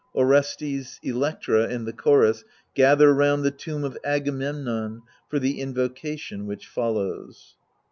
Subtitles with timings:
[0.15, 6.47] \Orestes, Electra^ and the Chorus gather round the tomb of Agamemnon for the invoca tion
[6.47, 7.55] which follows.